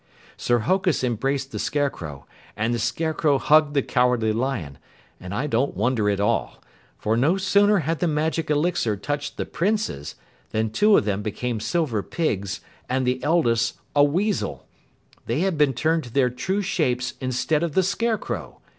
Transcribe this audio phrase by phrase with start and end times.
[0.35, 2.25] Sir Hokus embraced the Scarecrow,
[2.57, 4.79] and the Scarecrow hugged the Cowardly Lion,
[5.19, 6.59] and I don't wonder at all.
[6.97, 10.15] For no sooner had the magic elixir touched the Princes,
[10.49, 14.65] than two of them became silver pigs and the eldest a weasel.
[15.27, 18.59] They had been turned to their true shapes instead of the Scarecrow.